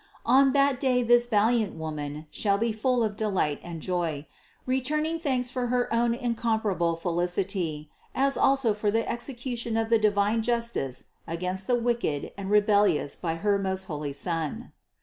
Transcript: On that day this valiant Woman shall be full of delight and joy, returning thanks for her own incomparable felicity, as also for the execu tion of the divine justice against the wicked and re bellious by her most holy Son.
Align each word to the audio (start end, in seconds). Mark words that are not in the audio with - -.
On 0.25 0.53
that 0.53 0.79
day 0.79 1.03
this 1.03 1.27
valiant 1.27 1.75
Woman 1.75 2.25
shall 2.31 2.57
be 2.57 2.71
full 2.71 3.03
of 3.03 3.15
delight 3.15 3.59
and 3.61 3.83
joy, 3.83 4.25
returning 4.65 5.19
thanks 5.19 5.51
for 5.51 5.67
her 5.67 5.93
own 5.93 6.15
incomparable 6.15 6.95
felicity, 6.95 7.87
as 8.15 8.35
also 8.35 8.73
for 8.73 8.89
the 8.89 9.03
execu 9.03 9.55
tion 9.55 9.77
of 9.77 9.89
the 9.89 9.99
divine 9.99 10.41
justice 10.41 11.09
against 11.27 11.67
the 11.67 11.75
wicked 11.75 12.31
and 12.35 12.49
re 12.49 12.61
bellious 12.61 13.13
by 13.15 13.35
her 13.35 13.59
most 13.59 13.83
holy 13.83 14.11
Son. 14.11 14.71